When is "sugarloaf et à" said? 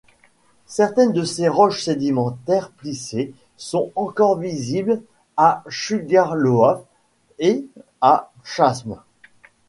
5.69-8.31